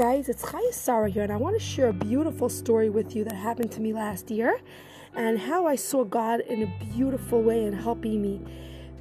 [0.00, 3.22] guys, it's Chaya Sarah here, and I want to share a beautiful story with you
[3.24, 4.58] that happened to me last year
[5.14, 8.40] and how I saw God in a beautiful way in helping me.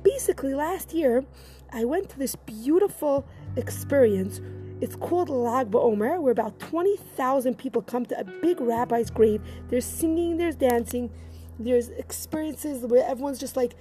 [0.04, 1.24] Basically, last year,
[1.72, 4.42] I went to this beautiful experience.
[4.82, 9.42] It's called Lag BaOmer, where about 20,000 people come to a big rabbi's grave.
[9.70, 11.12] There's singing, there's dancing,
[11.58, 13.74] there's experiences where everyone's just like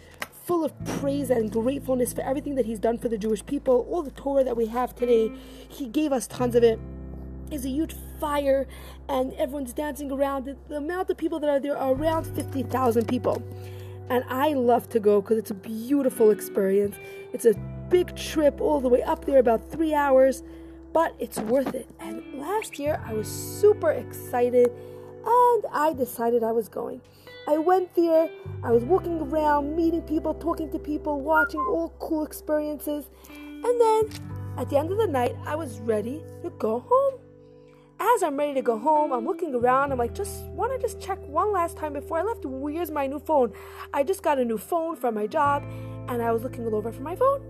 [0.45, 3.89] full of praise and gratefulness for everything that He's done for the Jewish people.
[3.91, 5.33] All the Torah that we have today,
[5.69, 6.79] He gave us tons of it.
[7.51, 8.67] It's a huge fire,
[9.09, 10.57] and everyone's dancing around.
[10.69, 13.43] The amount of people that are there are around 50,000 people.
[14.11, 16.97] And I love to go because it's a beautiful experience.
[17.33, 17.55] It's a
[17.91, 20.43] big trip all the way up there, about three hours,
[20.93, 21.89] but it's worth it.
[22.01, 24.71] And last year I was super excited
[25.27, 27.03] and I decided I was going.
[27.47, 28.29] I went there,
[28.63, 33.09] I was walking around, meeting people, talking to people, watching all cool experiences.
[33.31, 34.09] And then
[34.59, 37.28] at the end of the night, I was ready to go home.
[38.01, 39.91] As I'm ready to go home, I'm looking around.
[39.91, 42.45] I'm like, just want to just check one last time before I left.
[42.45, 43.53] Where's my new phone?
[43.93, 45.65] I just got a new phone from my job,
[46.09, 47.43] and I was looking all over for my phone.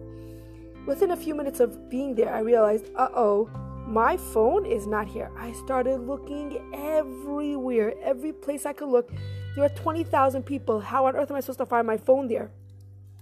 [0.86, 3.50] Within a few minutes of being there, I realized, uh oh,
[3.86, 5.30] my phone is not here.
[5.38, 9.10] I started looking everywhere, every place I could look.
[9.54, 10.80] There are 20,000 people.
[10.80, 12.50] How on earth am I supposed to find my phone there?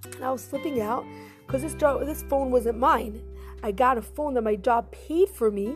[0.04, 1.04] And I was slipping out
[1.44, 3.20] because this, this phone wasn't mine.
[3.64, 5.74] I got a phone that my job paid for me.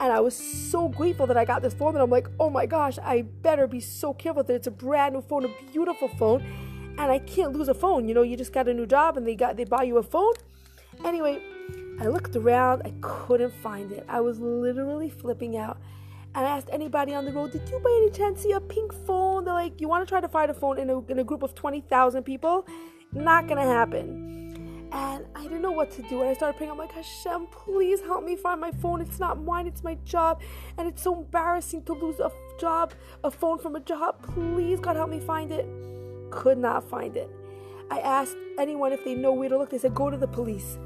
[0.00, 2.64] And I was so grateful that I got this phone And I'm like, oh my
[2.64, 6.42] gosh, I better be so careful that it's a brand new phone, a beautiful phone.
[6.98, 8.08] And I can't lose a phone.
[8.08, 10.02] You know, you just got a new job and they got they buy you a
[10.02, 10.32] phone.
[11.04, 11.42] Anyway,
[12.00, 14.04] I looked around, I couldn't find it.
[14.08, 15.78] I was literally flipping out.
[16.34, 18.94] And I asked anybody on the road, did you by any chance see a pink
[19.06, 19.44] phone?
[19.44, 21.42] They're like, you want to try to find a phone in a, in a group
[21.42, 22.66] of 20,000 people?
[23.12, 24.49] Not to happen.
[24.92, 26.20] And I didn't know what to do.
[26.20, 26.72] And I started praying.
[26.72, 29.00] I'm like, Hashem, please help me find my phone.
[29.00, 30.40] It's not mine, it's my job.
[30.78, 32.92] And it's so embarrassing to lose a job,
[33.22, 34.22] a phone from a job.
[34.34, 35.66] Please, God, help me find it.
[36.30, 37.30] Could not find it.
[37.90, 39.70] I asked anyone if they know where to look.
[39.70, 40.78] They said, go to the police.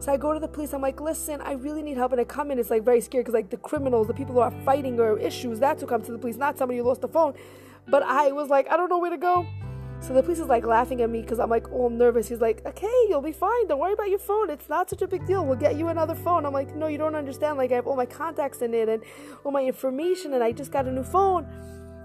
[0.00, 0.72] So I go to the police.
[0.72, 2.12] I'm like, listen, I really need help.
[2.12, 4.40] And I come in, it's like very scary because like the criminals, the people who
[4.40, 7.08] are fighting or issues, that's who come to the police, not somebody who lost the
[7.08, 7.34] phone.
[7.88, 9.46] But I was like, I don't know where to go.
[10.00, 12.28] So the police is like laughing at me because I'm like all nervous.
[12.28, 13.66] He's like, okay, you'll be fine.
[13.66, 14.48] Don't worry about your phone.
[14.48, 15.44] It's not such a big deal.
[15.44, 16.46] We'll get you another phone.
[16.46, 17.58] I'm like, no, you don't understand.
[17.58, 19.02] Like I have all my contacts in it and
[19.44, 21.46] all my information, and I just got a new phone.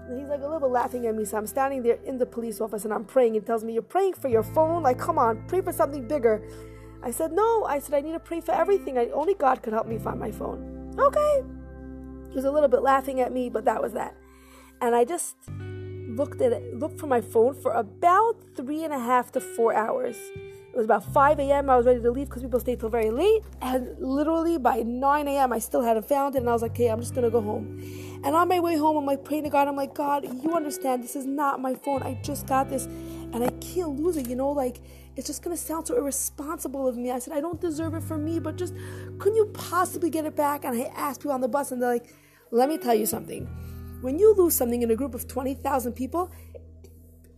[0.08, 1.24] And he's like a little bit laughing at me.
[1.24, 3.34] So I'm standing there in the police office and I'm praying.
[3.34, 4.82] He tells me, You're praying for your phone?
[4.82, 6.42] Like, come on, pray for something bigger.
[7.02, 7.64] I said, No.
[7.64, 8.98] I said, I need to pray for everything.
[8.98, 10.94] I, only God could help me find my phone.
[10.98, 11.42] Okay.
[12.28, 14.14] He was a little bit laughing at me, but that was that.
[14.80, 15.36] And I just
[16.16, 19.74] looked at it, looked for my phone for about three and a half to four
[19.74, 20.16] hours.
[20.74, 21.70] It was about 5 a.m.
[21.70, 23.44] I was ready to leave because people stayed till very late.
[23.62, 26.38] And literally by 9 a.m., I still hadn't found it.
[26.38, 27.80] And I was like, okay, I'm just going to go home.
[28.24, 29.68] And on my way home, I'm like praying to God.
[29.68, 32.02] I'm like, God, you understand this is not my phone.
[32.02, 34.28] I just got this and I can't lose it.
[34.28, 34.80] You know, like
[35.14, 37.12] it's just going to sound so irresponsible of me.
[37.12, 38.74] I said, I don't deserve it for me, but just
[39.18, 40.64] couldn't you possibly get it back?
[40.64, 42.12] And I asked people on the bus and they're like,
[42.50, 43.48] let me tell you something.
[44.04, 46.30] When you lose something in a group of 20,000 people,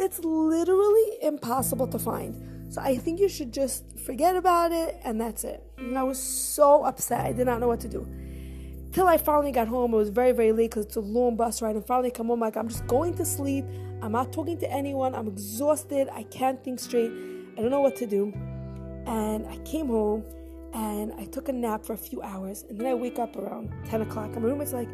[0.01, 2.75] it's literally impossible to find.
[2.75, 5.63] So I think you should just forget about it and that's it.
[5.79, 7.21] And I was so upset.
[7.25, 8.05] I did not know what to do.
[8.91, 11.63] Till I finally got home, it was very, very late because it's a long bus
[11.63, 11.77] ride.
[11.77, 13.65] And finally come home, like I'm just going to sleep.
[14.03, 15.15] I'm not talking to anyone.
[15.15, 16.09] I'm exhausted.
[16.13, 17.13] I can't think straight.
[17.57, 18.33] I don't know what to do.
[19.07, 20.25] And I came home
[20.75, 22.65] and I took a nap for a few hours.
[22.69, 24.33] And then I wake up around 10 o'clock.
[24.33, 24.89] And my roommate's like,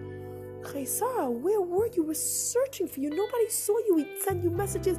[0.85, 2.03] Sarah, where were you?
[2.03, 3.11] We're searching for you.
[3.11, 3.95] Nobody saw you.
[3.97, 4.99] We sent you messages.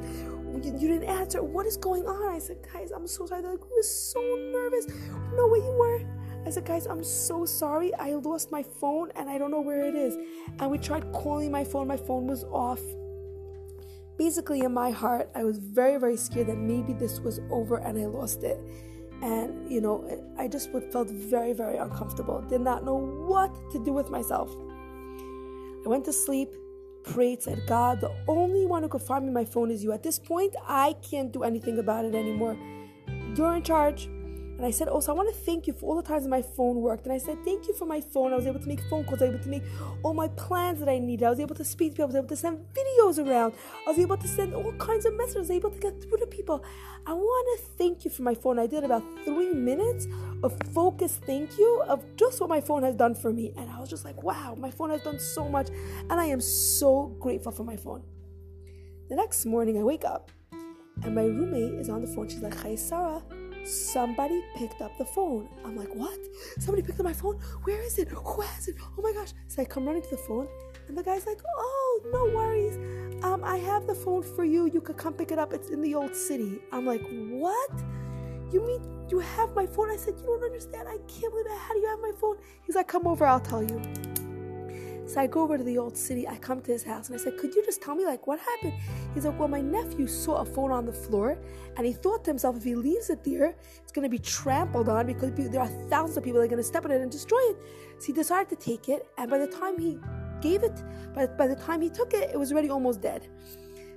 [0.62, 1.42] You, you, didn't answer.
[1.42, 2.34] What is going on?
[2.34, 3.42] I said, guys, I'm so sorry.
[3.42, 4.86] They're like, we were so nervous.
[4.86, 6.00] We know where you were.
[6.46, 7.94] I said, guys, I'm so sorry.
[7.94, 10.16] I lost my phone and I don't know where it is.
[10.58, 11.88] And we tried calling my phone.
[11.88, 12.80] My phone was off.
[14.16, 17.98] Basically, in my heart, I was very, very scared that maybe this was over and
[17.98, 18.60] I lost it.
[19.22, 20.06] And, you know,
[20.38, 22.42] I just felt very, very uncomfortable.
[22.42, 24.54] Did not know what to do with myself.
[25.84, 26.48] I went to sleep,
[27.04, 29.92] prayed, said, God, the only one who could find me my phone is you.
[29.92, 32.56] At this point, I can't do anything about it anymore.
[33.36, 34.08] You're in charge.
[34.56, 36.40] And I said, oh, Also, I want to thank you for all the times my
[36.40, 37.04] phone worked.
[37.04, 38.32] And I said, Thank you for my phone.
[38.32, 39.20] I was able to make phone calls.
[39.20, 39.64] I was able to make
[40.04, 41.24] all my plans that I needed.
[41.24, 42.04] I was able to speak to people.
[42.04, 43.54] I was able to send videos around.
[43.86, 45.36] I was able to send all kinds of messages.
[45.36, 46.64] I was able to get through to people.
[47.06, 48.60] I want to thank you for my phone.
[48.60, 50.06] I did about three minutes
[50.44, 53.52] of focused thank you of just what my phone has done for me.
[53.56, 55.68] And I was just like, Wow, my phone has done so much.
[56.10, 58.04] And I am so grateful for my phone.
[59.08, 60.30] The next morning, I wake up
[61.02, 62.28] and my roommate is on the phone.
[62.28, 63.20] She's like, Hi, Sarah
[63.66, 65.48] somebody picked up the phone.
[65.64, 66.18] I'm like, what?
[66.58, 67.36] Somebody picked up my phone?
[67.64, 68.08] Where is it?
[68.08, 68.76] Who has it?
[68.98, 69.32] Oh my gosh.
[69.48, 70.48] So I come running to the phone,
[70.88, 72.76] and the guy's like, oh, no worries.
[73.24, 74.66] Um, I have the phone for you.
[74.66, 75.52] You could come pick it up.
[75.52, 76.60] It's in the old city.
[76.72, 77.70] I'm like, what?
[78.52, 79.90] You mean you have my phone?
[79.90, 80.88] I said, you don't understand.
[80.88, 81.58] I can't believe it.
[81.58, 82.36] How do you have my phone?
[82.64, 83.26] He's like, come over.
[83.26, 83.80] I'll tell you.
[85.06, 86.26] So I go over to the old city.
[86.26, 88.38] I come to his house and I said, Could you just tell me, like, what
[88.40, 88.72] happened?
[89.14, 91.38] He's like, Well, my nephew saw a phone on the floor
[91.76, 94.88] and he thought to himself, if he leaves it there, it's going to be trampled
[94.88, 97.10] on because there are thousands of people that are going to step on it and
[97.10, 97.56] destroy it.
[97.98, 99.06] So he decided to take it.
[99.18, 99.98] And by the time he
[100.40, 100.82] gave it,
[101.14, 103.28] by, by the time he took it, it was already almost dead.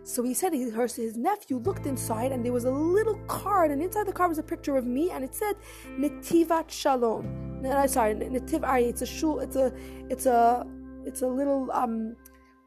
[0.08, 3.84] So he said he his nephew looked inside and there was a little card, and
[3.84, 5.58] inside the card was a picture of me, and it said
[6.00, 7.62] Netivat Shalom.
[7.62, 8.88] No, uh, sorry, Netiv Aryeh.
[8.88, 9.42] It's a shul.
[9.42, 9.74] It's a
[10.10, 10.66] it's a
[11.08, 12.16] it's a little um,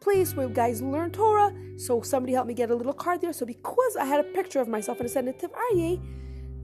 [0.00, 1.52] place where guys learn Torah.
[1.76, 3.32] So somebody helped me get a little card there.
[3.32, 6.00] So because I had a picture of myself and it said Netiv Aryeh,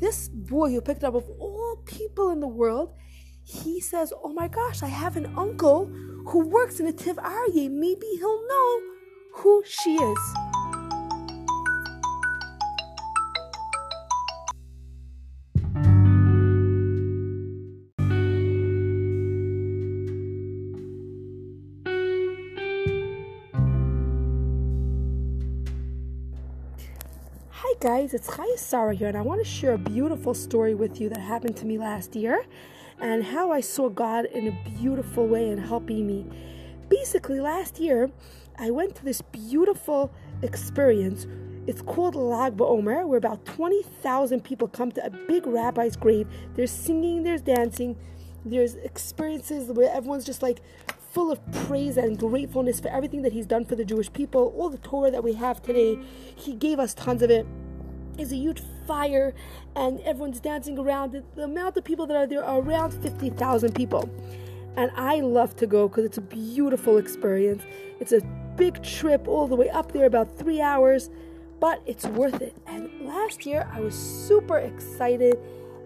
[0.00, 2.94] this boy who picked up of all people in the world,
[3.44, 5.87] he says, "Oh my gosh, I have an uncle
[6.28, 7.70] who works in Netiv Aryeh.
[7.70, 8.81] Maybe he'll know
[9.34, 10.56] who she is."
[27.81, 31.11] Guys, it's Chaya Sarah here, and I want to share a beautiful story with you
[31.11, 32.43] that happened to me last year
[33.00, 36.25] and how I saw God in a beautiful way in helping me.
[36.88, 38.11] Basically, last year
[38.58, 41.26] I went to this beautiful experience.
[41.67, 46.28] It's called Lag BaOmer, where about 20,000 people come to a big rabbi's grave.
[46.55, 47.96] There's singing, there's dancing,
[48.43, 50.62] there's experiences where everyone's just like
[51.12, 54.55] full of praise and gratefulness for everything that He's done for the Jewish people.
[54.56, 55.99] All the Torah that we have today,
[56.34, 57.46] He gave us tons of it.
[58.18, 59.34] It's a huge fire,
[59.74, 61.22] and everyone's dancing around.
[61.34, 64.08] The amount of people that are there are around 50,000 people.
[64.76, 67.62] And I love to go because it's a beautiful experience.
[67.98, 68.20] It's a
[68.56, 71.10] big trip all the way up there, about three hours,
[71.60, 72.54] but it's worth it.
[72.66, 75.38] And last year I was super excited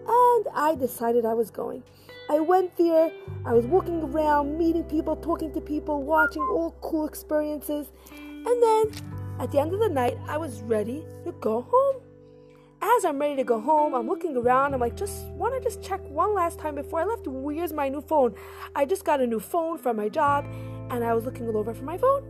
[0.07, 1.83] and I decided I was going.
[2.29, 3.11] I went there,
[3.45, 7.91] I was walking around, meeting people, talking to people, watching all cool experiences.
[8.11, 8.91] And then
[9.39, 12.00] at the end of the night, I was ready to go home.
[12.83, 14.73] As I'm ready to go home, I'm looking around.
[14.73, 17.27] I'm like, just want to just check one last time before I left.
[17.27, 18.33] Where's my new phone?
[18.75, 20.45] I just got a new phone from my job,
[20.89, 22.23] and I was looking all over for my phone.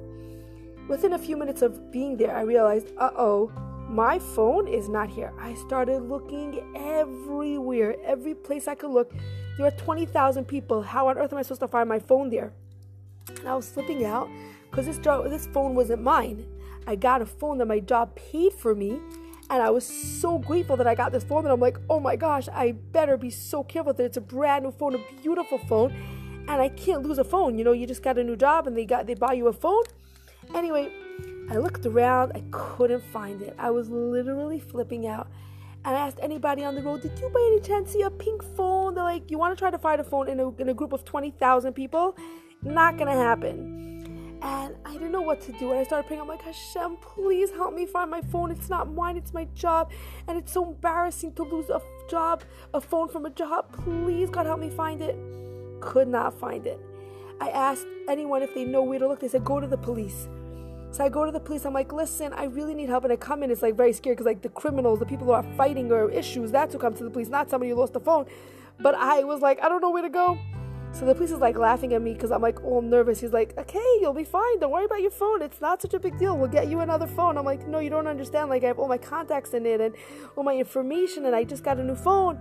[0.90, 3.50] Within a few minutes of being there, I realized, uh oh,
[3.88, 5.32] my phone is not here.
[5.40, 9.14] I started looking everywhere, every place I could look.
[9.58, 10.82] There are 20,000 people.
[10.82, 12.52] How on earth am I supposed to find my phone there?
[13.30, 14.28] And I was slipping out
[14.70, 16.46] because this this phone wasn't mine.
[16.88, 19.00] I got a phone that my job paid for me,
[19.52, 21.44] and I was so grateful that I got this phone.
[21.44, 24.64] That I'm like, oh my gosh, I better be so careful that it's a brand
[24.64, 25.92] new phone, a beautiful phone,
[26.48, 27.58] and I can't lose a phone.
[27.58, 29.54] You know, you just got a new job and they got they buy you a
[29.54, 29.84] phone.
[30.56, 30.90] Anyway,
[31.50, 33.54] I looked around, I couldn't find it.
[33.60, 35.28] I was literally flipping out.
[35.84, 38.44] And I asked anybody on the road, did you by any chance see a pink
[38.56, 38.94] phone?
[38.96, 40.94] They're like, you want to try to find a phone in a, in a group
[40.94, 42.16] of 20,000 people?
[42.64, 43.91] Not to happen.
[44.42, 45.72] And I didn't know what to do.
[45.72, 46.22] And I started praying.
[46.22, 48.50] I'm like, Hashem, please help me find my phone.
[48.52, 49.92] It's not mine, it's my job.
[50.28, 53.72] And it's so embarrassing to lose a job, a phone from a job.
[53.84, 55.16] Please, God, help me find it.
[55.80, 56.80] Could not find it.
[57.40, 59.20] I asked anyone if they know where to look.
[59.20, 60.28] They said, go to the police.
[60.92, 61.66] So I go to the police.
[61.66, 63.04] I'm like, listen, I really need help.
[63.04, 65.32] And I come in, it's like very scary because like the criminals, the people who
[65.32, 68.00] are fighting or issues, that's who come to the police, not somebody who lost the
[68.00, 68.26] phone.
[68.80, 70.38] But I was like, I don't know where to go.
[70.94, 73.22] So the police is like laughing at me because I'm like all nervous.
[73.22, 74.60] He's like, okay, you'll be fine.
[74.60, 75.42] Don't worry about your phone.
[75.42, 76.38] It's not such a big deal.
[76.38, 77.38] We'll get you another phone.
[77.38, 78.50] I'm like, no, you don't understand.
[78.50, 79.96] Like I have all my contacts in it and
[80.36, 82.38] all my information, and I just got a new phone.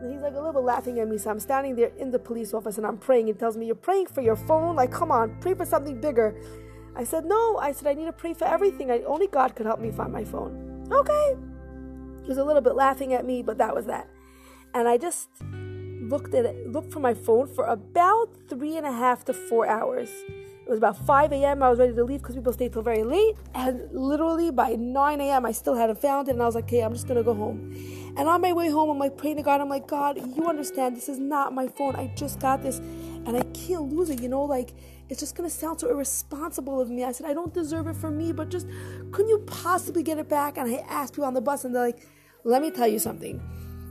[0.00, 1.18] And he's like a little bit laughing at me.
[1.18, 3.26] So I'm standing there in the police office and I'm praying.
[3.26, 4.76] He tells me, You're praying for your phone?
[4.76, 6.36] Like, come on, pray for something bigger.
[6.94, 7.56] I said, No.
[7.56, 8.90] I said, I need to pray for everything.
[8.90, 10.86] I, only God could help me find my phone.
[10.92, 11.36] Okay.
[12.22, 14.08] He was a little bit laughing at me, but that was that.
[14.74, 15.30] And I just
[16.08, 19.66] looked at it, looked for my phone for about three and a half to four
[19.66, 20.10] hours.
[20.68, 21.62] It was about 5 a.m.
[21.62, 23.36] I was ready to leave because people stay till very late.
[23.54, 26.32] And literally by 9 a.m., I still hadn't found it.
[26.32, 27.74] And I was like, okay, I'm just going to go home.
[28.18, 29.62] And on my way home, I'm like praying to God.
[29.62, 31.96] I'm like, God, you understand this is not my phone.
[31.96, 34.20] I just got this and I can't lose it.
[34.20, 34.74] You know, like
[35.08, 37.02] it's just going to sound so irresponsible of me.
[37.02, 38.66] I said, I don't deserve it for me, but just
[39.10, 40.58] couldn't you possibly get it back?
[40.58, 42.06] And I asked people on the bus and they're like,
[42.44, 43.40] let me tell you something.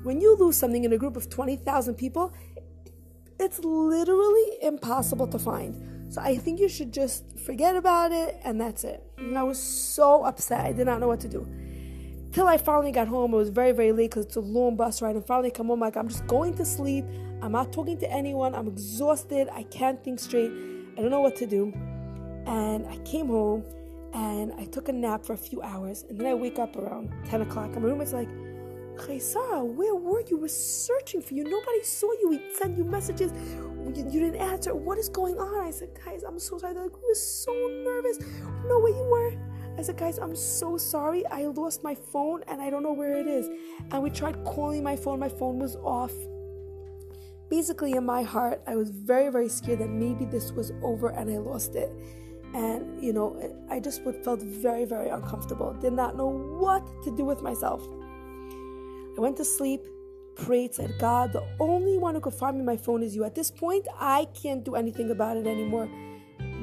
[0.08, 2.34] When you lose something in a group of 20,000 people,
[3.42, 6.14] it's literally impossible to find.
[6.14, 9.04] So I think you should just forget about it and that's it.
[9.18, 10.66] And I was so upset.
[10.66, 11.46] I did not know what to do.
[12.32, 13.34] till I finally got home.
[13.34, 15.18] It was very, very late because it's a long bus ride.
[15.18, 17.04] And finally come home, like, I'm just going to sleep.
[17.42, 18.56] I'm not talking to anyone.
[18.56, 19.50] I'm exhausted.
[19.52, 20.52] I can't think straight.
[20.98, 21.74] I don't know what to do.
[22.46, 23.66] And I came home
[24.14, 26.06] and I took a nap for a few hours.
[26.10, 27.72] And then I wake up around 10 o'clock.
[27.74, 28.30] And my roommate's like,
[29.20, 30.38] Sarah, where were you?
[30.38, 31.44] We're searching for you.
[31.44, 32.30] Nobody saw you.
[32.30, 33.32] We sent you messages.
[33.32, 34.76] You, you, didn't answer.
[34.76, 35.66] What is going on?
[35.66, 36.74] I said, Guys, I'm so sorry.
[36.74, 38.20] They're like, We were so nervous.
[38.20, 39.34] We know where you were.
[39.78, 41.26] I said, Guys, I'm so sorry.
[41.28, 43.50] I lost my phone and I don't know where it is.
[43.92, 45.20] And we tried calling my phone.
[45.20, 46.14] My phone was off.
[47.50, 51.30] Basically, in my heart, I was very, very scared that maybe this was over and
[51.30, 51.92] I lost it
[52.54, 53.38] and you know
[53.70, 57.86] i just felt very very uncomfortable did not know what to do with myself
[59.18, 59.82] I went to sleep,
[60.36, 63.24] prayed, said, God, the only one who could find me my phone is you.
[63.24, 65.90] At this point, I can't do anything about it anymore.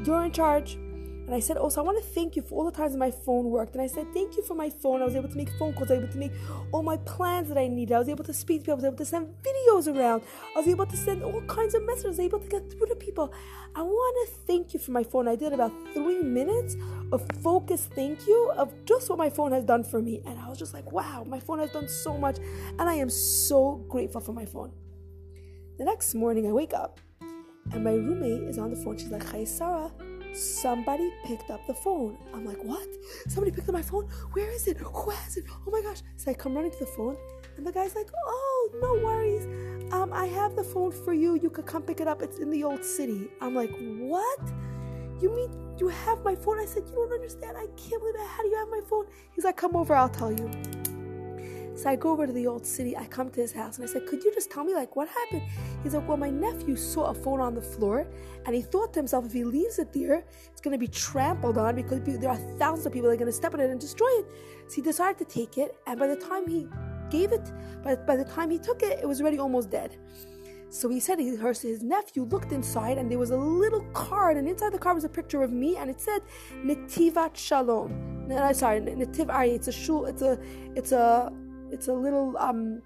[0.05, 0.79] You're in charge.
[1.27, 3.11] And I said, Oh, so I want to thank you for all the times my
[3.11, 3.73] phone worked.
[3.73, 5.01] And I said, Thank you for my phone.
[5.01, 5.91] I was able to make phone calls.
[5.91, 6.33] I was able to make
[6.71, 7.95] all my plans that I needed.
[7.95, 8.75] I was able to speak to people.
[8.75, 10.23] I was able to send videos around.
[10.55, 12.05] I was able to send all kinds of messages.
[12.05, 13.33] I was able to get through to people.
[13.75, 15.27] I want to thank you for my phone.
[15.27, 16.77] I did about three minutes
[17.11, 20.21] of focused thank you of just what my phone has done for me.
[20.27, 22.37] And I was just like, Wow, my phone has done so much.
[22.79, 24.73] And I am so grateful for my phone.
[25.79, 27.01] The next morning, I wake up
[27.73, 28.99] and my roommate is on the phone.
[28.99, 29.91] She's like, Hi, Sarah
[30.35, 32.19] somebody picked up the phone.
[32.33, 32.87] I'm like, what?
[33.29, 34.05] Somebody picked up my phone?
[34.33, 34.79] Where is it?
[34.79, 35.45] Who has it?
[35.67, 36.03] Oh my gosh.
[36.17, 37.17] So I come running to the phone,
[37.57, 39.47] and the guy's like, oh, no worries.
[39.93, 41.37] Um, I have the phone for you.
[41.37, 42.23] You could come pick it up.
[42.23, 43.29] It's in the old city.
[43.41, 44.41] I'm like, what?
[45.21, 46.59] You mean you have my phone?
[46.59, 47.57] I said, you don't understand.
[47.57, 48.27] I can't believe it.
[48.27, 49.07] How do you have my phone?
[49.33, 50.51] He's like, come over, I'll tell you.
[51.77, 52.97] So I go over to the old city.
[52.97, 55.09] I come to his house and I said, Could you just tell me, like, what
[55.09, 55.43] happened?
[55.83, 58.07] He's like, Well, my nephew saw a phone on the floor
[58.47, 61.59] and he thought to himself, if he leaves it there, it's going to be trampled
[61.59, 63.81] on because there are thousands of people that are going to step on it and
[63.81, 64.27] destroy it.
[64.69, 65.77] So he decided to take it.
[65.87, 66.69] And by the time he
[67.11, 67.51] gave it,
[67.83, 69.97] by, by the time he took it, it was already almost dead.
[70.75, 74.49] So he said he his nephew looked inside and there was a little card, and
[74.49, 76.21] inside the card was a picture of me, and it said
[76.65, 78.27] Netivat Shalom.
[78.27, 79.55] No, sorry, Netiv Aryeh.
[79.55, 80.07] It's a shul.
[80.07, 80.37] It's a
[80.75, 81.33] it's a
[81.75, 82.81] it's a little um,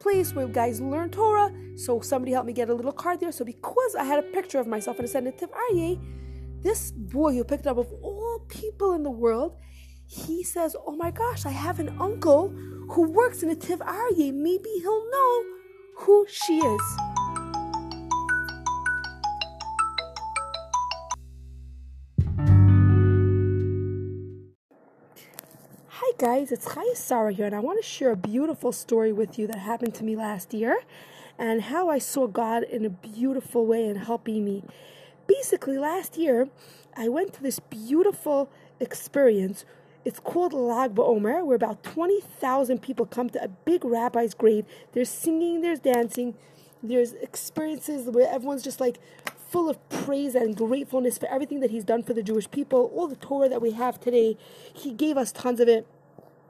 [0.00, 1.52] place where guys learn Torah.
[1.76, 3.30] So somebody helped me get a little card there.
[3.30, 6.00] So because I had a picture of myself and it said Netiv Aryeh,
[6.62, 9.56] this boy who picked up of all people in the world,
[10.06, 12.48] he says, "Oh my gosh, I have an uncle
[12.92, 14.32] who works in Netiv Aryeh.
[14.32, 15.44] Maybe he'll know
[15.98, 17.09] who she is."
[26.20, 29.46] Guys, it's Chaya Sarah here, and I want to share a beautiful story with you
[29.46, 30.82] that happened to me last year
[31.38, 34.62] and how I saw God in a beautiful way in helping me.
[35.26, 36.50] Basically, last year,
[36.94, 38.50] I went to this beautiful
[38.80, 39.64] experience.
[40.04, 44.66] It's called Lag BaOmer, where about 20,000 people come to a big rabbi's grave.
[44.92, 46.34] There's singing, there's dancing,
[46.82, 49.00] there's experiences where everyone's just like
[49.48, 53.08] full of praise and gratefulness for everything that he's done for the Jewish people, all
[53.08, 54.36] the Torah that we have today.
[54.74, 55.86] He gave us tons of it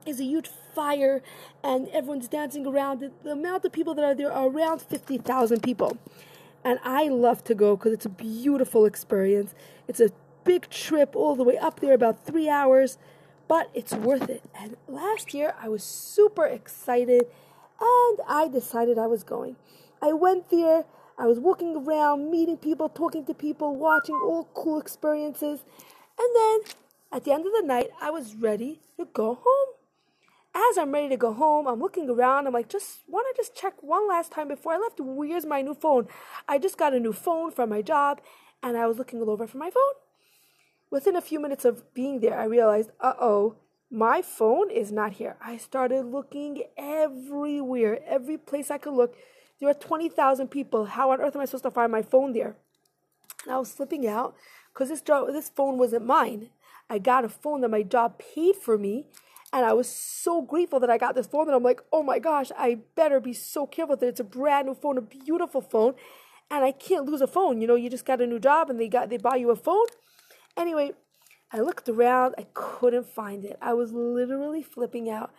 [0.06, 1.22] is a huge fire
[1.62, 3.00] and everyone's dancing around.
[3.22, 5.98] The, amount of people that are there are around 50,000 people.
[6.64, 9.54] And I love to go because it's a beautiful experience.
[9.88, 10.10] It's a
[10.44, 12.98] big trip all the way up there, about three hours,
[13.48, 14.42] but it's worth it.
[14.58, 17.26] And last year I was super excited
[17.80, 19.56] and I decided I was going.
[20.02, 20.84] I went there,
[21.18, 25.60] I was walking around, meeting people, talking to people, watching all cool experiences.
[26.18, 26.60] And then
[27.12, 29.74] at the end of the night, I was ready to go home
[30.54, 32.46] as I'm ready to go home, I'm looking around.
[32.46, 35.00] I'm like, just want to just check one last time before I left.
[35.00, 36.08] Where's my new phone?
[36.48, 38.20] I just got a new phone from my job,
[38.62, 39.94] and I was looking all over for my phone.
[40.90, 43.56] Within a few minutes of being there, I realized, uh oh,
[43.92, 45.36] my phone is not here.
[45.44, 49.14] I started looking everywhere, every place I could look.
[49.60, 50.86] There are 20,000 people.
[50.86, 52.56] How on earth am I supposed to find my phone there?
[53.44, 54.34] And I was slipping out
[54.72, 56.50] because this, this phone wasn't mine.
[56.88, 59.06] I got a phone that my job paid for me
[59.52, 62.18] and I was so grateful that I got this phone that I'm like, oh my
[62.18, 65.94] gosh, I better be so careful that it's a brand new phone, a beautiful phone,
[66.50, 67.60] and I can't lose a phone.
[67.60, 69.56] You know, you just got a new job and they got they buy you a
[69.56, 69.86] phone.
[70.56, 70.92] Anyway,
[71.52, 73.58] I looked around, I couldn't find it.
[73.60, 75.32] I was literally flipping out.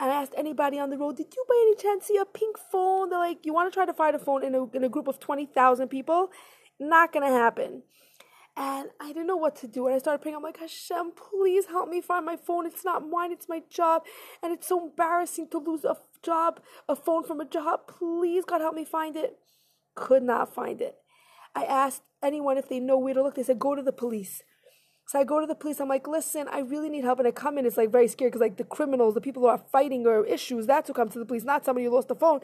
[0.00, 2.58] And I asked anybody on the road, did you by any chance see a pink
[2.58, 3.10] phone?
[3.10, 5.06] They're like, you want to try to find a phone in a, in a group
[5.06, 6.30] of 20,000 people?
[6.80, 7.82] Not going to happen
[8.56, 9.86] and I didn't know what to do.
[9.86, 10.36] And I started praying.
[10.36, 12.66] I'm like, Hashem, please help me find my phone.
[12.66, 14.02] It's not mine, it's my job.
[14.42, 17.86] And it's so embarrassing to lose a job, a phone from a job.
[17.86, 19.38] Please, God, help me find it.
[19.94, 20.96] Could not find it.
[21.54, 23.34] I asked anyone if they know where to look.
[23.34, 24.42] They said, go to the police.
[25.06, 25.80] So I go to the police.
[25.80, 27.18] I'm like, listen, I really need help.
[27.18, 27.66] And I come in.
[27.66, 30.66] It's like very scary because like the criminals, the people who are fighting or issues,
[30.66, 32.40] that's who come to the police, not somebody who lost the phone.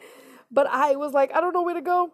[0.51, 2.13] But I was like, I don't know where to go.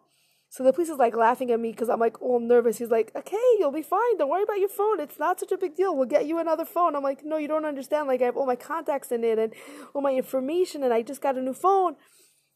[0.50, 2.78] So the police is like laughing at me because I'm like all nervous.
[2.78, 4.18] He's like, okay, you'll be fine.
[4.18, 5.00] Don't worry about your phone.
[5.00, 5.96] It's not such a big deal.
[5.96, 6.96] We'll get you another phone.
[6.96, 8.08] I'm like, no, you don't understand.
[8.08, 9.54] Like I have all my contacts in it and
[9.94, 11.96] all my information and I just got a new phone.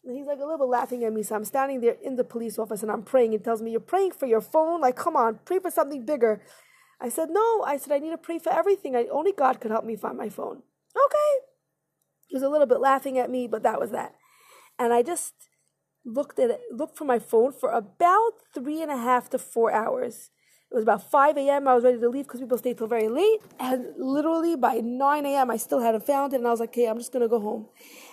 [0.05, 1.23] And he's like a little bit laughing at me.
[1.23, 3.33] So I'm standing there in the police office and I'm praying.
[3.33, 4.79] He tells me, You're praying for your phone?
[4.79, 6.41] Like, come on, pray for something bigger.
[7.01, 7.63] I said, No.
[7.63, 8.95] I said, I need to pray for everything.
[8.95, 10.63] I, only God could help me find my phone.
[10.95, 11.45] Okay.
[12.27, 14.15] He was a little bit laughing at me, but that was that.
[14.77, 15.33] And I just
[16.05, 19.71] looked at it, looked for my phone for about three and a half to four
[19.71, 20.31] hours.
[20.71, 21.67] It was about 5 a.m.
[21.67, 23.39] I was ready to leave because people stayed till very late.
[23.59, 26.37] And literally by 9 a.m., I still hadn't found it.
[26.37, 27.69] And I was like, okay, I'm just going to go home.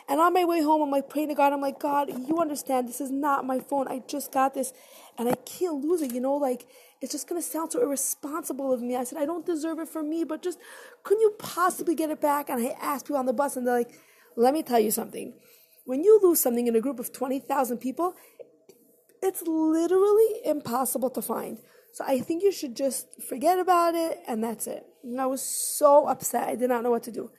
[0.08, 1.52] And on my way home, I'm like praying to God.
[1.52, 3.88] I'm like, God, you understand, this is not my phone.
[3.88, 4.72] I just got this
[5.18, 6.14] and I can't lose it.
[6.14, 6.66] You know, like
[7.02, 8.96] it's just going to sound so irresponsible of me.
[8.96, 10.58] I said, I don't deserve it for me, but just
[11.02, 12.48] couldn't you possibly get it back?
[12.48, 13.92] And I asked people on the bus and they're like,
[14.34, 15.34] let me tell you something.
[15.86, 18.14] When you lose something in a group of 20,000 people,
[19.22, 21.58] it's literally impossible to find.
[21.92, 24.84] So I think you should just forget about it and that's it.
[25.02, 26.48] And I was so upset.
[26.48, 27.30] I did not know what to do.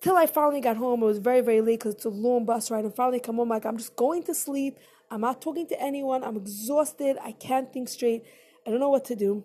[0.00, 2.70] Till I finally got home, it was very, very late because it's a long bus
[2.70, 2.84] ride.
[2.84, 4.78] And finally come home, like, I'm just going to sleep.
[5.10, 6.22] I'm not talking to anyone.
[6.22, 7.16] I'm exhausted.
[7.22, 8.24] I can't think straight.
[8.66, 9.44] I don't know what to do.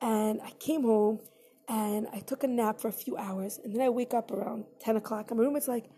[0.00, 1.20] And I came home
[1.68, 3.58] and I took a nap for a few hours.
[3.62, 5.30] And then I wake up around 10 o'clock.
[5.30, 5.90] And my roommate's like,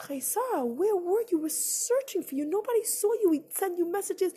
[0.00, 1.40] Chaya Sarah, where were you?
[1.40, 2.44] We're searching for you.
[2.44, 3.30] Nobody saw you.
[3.30, 4.32] We sent you messages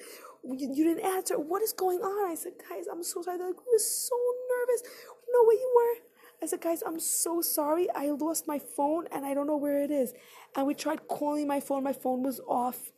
[0.56, 1.38] you, you didn't answer.
[1.38, 2.32] What is going on?
[2.32, 3.38] I said, guys, I'm so sorry.
[3.38, 4.16] They're like, we were so
[4.60, 4.84] nervous.
[4.84, 6.04] We know where you were.
[6.44, 7.88] I said, guys, I'm so sorry.
[7.96, 10.14] I lost my phone and I don't know where it is.
[10.56, 11.84] And we tried calling my phone.
[11.84, 12.92] My phone was off.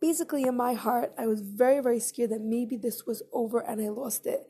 [0.00, 3.80] Basically, in my heart, I was very, very scared that maybe this was over and
[3.80, 4.46] I lost it.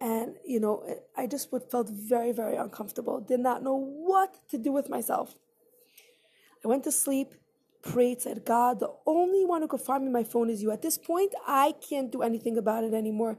[0.00, 0.82] And, you know,
[1.16, 3.20] I just felt very, very uncomfortable.
[3.20, 5.34] Did not know what to do with myself.
[6.64, 7.34] I went to sleep
[7.82, 10.70] prayed, said, God, the only one who could find me my phone is you.
[10.70, 13.38] At this point, I can't do anything about it anymore.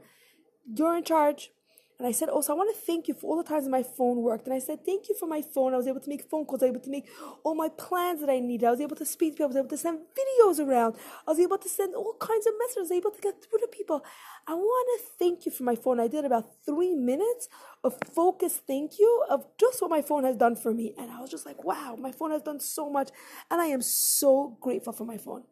[0.74, 1.50] You're in charge.
[1.98, 3.82] And I said, Oh, so I want to thank you for all the times my
[3.82, 4.46] phone worked.
[4.46, 5.74] And I said, Thank you for my phone.
[5.74, 6.62] I was able to make phone calls.
[6.62, 7.08] I was able to make
[7.44, 8.66] all my plans that I needed.
[8.66, 9.46] I was able to speak to people.
[9.46, 10.96] I was able to send videos around.
[11.26, 12.78] I was able to send all kinds of messages.
[12.78, 14.04] I was able to get through to people.
[14.48, 16.00] I want to thank you for my phone.
[16.00, 17.48] I did about three minutes
[17.84, 20.94] of focused thank you of just what my phone has done for me.
[20.98, 23.10] And I was just like, wow, my phone has done so much.
[23.50, 25.44] And I am so grateful for my phone.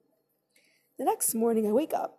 [0.99, 2.19] The next morning, I wake up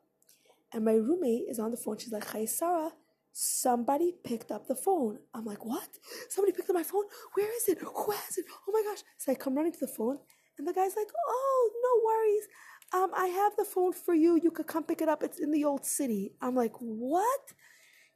[0.73, 1.97] and my roommate is on the phone.
[1.97, 2.93] She's like, Hi, Sarah
[3.33, 5.19] somebody picked up the phone.
[5.33, 5.87] I'm like, what?
[6.29, 7.05] Somebody picked up my phone?
[7.35, 7.79] Where is it?
[7.79, 8.45] Who has it?
[8.67, 9.03] Oh my gosh.
[9.17, 10.19] So I come running to the phone
[10.57, 12.47] and the guy's like, oh, no worries.
[12.93, 14.39] Um, I have the phone for you.
[14.41, 15.23] You could come pick it up.
[15.23, 16.33] It's in the old city.
[16.41, 17.53] I'm like, what?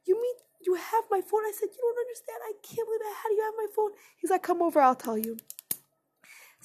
[0.06, 1.44] You mean you have my phone?
[1.44, 2.38] I said, you don't understand.
[2.44, 3.16] I can't believe it.
[3.22, 3.90] How do you have my phone?
[4.18, 4.80] He's like, come over.
[4.80, 5.36] I'll tell you.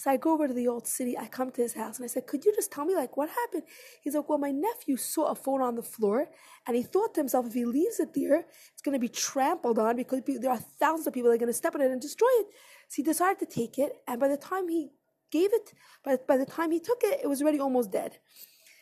[0.02, 1.16] So I go over to the old city.
[1.16, 3.30] I come to his house and I said, Could you just tell me, like, what
[3.30, 3.62] happened?
[4.02, 6.28] He's like, Well, my nephew saw a phone on the floor
[6.66, 9.78] and he thought to himself, if he leaves it there, it's going to be trampled
[9.78, 12.02] on because there are thousands of people that are going to step on it and
[12.02, 12.48] destroy it.
[12.88, 13.98] So he decided to take it.
[14.08, 14.90] And by the time he
[15.32, 15.72] gave it,
[16.04, 18.18] by, by the time he took it, it was already almost dead.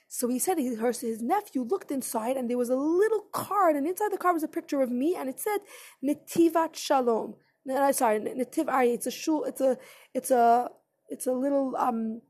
[0.07, 3.85] So he said he, his nephew looked inside and there was a little card, and
[3.85, 5.59] inside the card was a picture of me, and it said
[6.01, 7.35] Netivat Shalom.
[7.65, 8.95] No, uh, sorry, Netiv Aryeh.
[8.95, 9.43] It's a shul.
[9.43, 9.77] It's a
[10.13, 10.69] it's a
[11.09, 12.21] it's a little um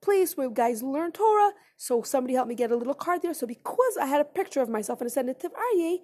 [0.00, 1.52] place where guys learn Torah.
[1.76, 3.34] So somebody helped me get a little card there.
[3.34, 5.98] So because I had a picture of myself and it said Netiv Aryeh,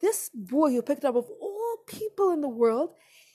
[0.00, 2.90] this boy who picked it up of all people in the world,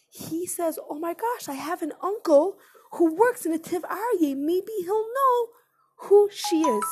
[0.09, 2.57] he says, "Oh my gosh, I have an uncle
[2.93, 4.35] who works in Netiv Aryeh.
[4.35, 5.47] Maybe he'll know
[6.07, 6.85] who she is."